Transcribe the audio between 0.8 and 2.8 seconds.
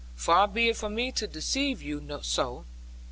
me to deceive you so.